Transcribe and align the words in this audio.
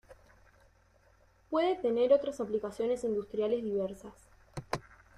Puede 1.51 1.75
tener 1.75 2.11
otras 2.11 2.39
aplicaciones 2.41 3.03
industriales 3.03 3.63
diversas. 3.63 4.13